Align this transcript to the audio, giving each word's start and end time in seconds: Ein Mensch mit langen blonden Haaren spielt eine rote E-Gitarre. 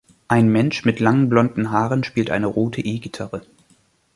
Ein 0.27 0.49
Mensch 0.51 0.83
mit 0.83 0.99
langen 0.99 1.29
blonden 1.29 1.69
Haaren 1.69 2.03
spielt 2.03 2.31
eine 2.31 2.47
rote 2.47 2.81
E-Gitarre. 2.81 3.43